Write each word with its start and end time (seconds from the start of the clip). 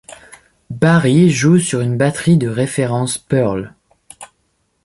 Barry 0.71 1.29
joue 1.29 1.59
sur 1.59 1.79
une 1.81 1.95
batterie 1.95 2.35
de 2.37 2.47
référence 2.47 3.19
Pearl. 3.19 3.75